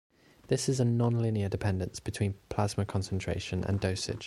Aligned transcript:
This 0.47 0.67
is 0.67 0.79
a 0.79 0.83
nonlinear 0.83 1.47
dependence 1.47 1.99
between 1.99 2.33
plasma 2.49 2.87
concentration 2.87 3.63
and 3.63 3.79
dosage. 3.79 4.17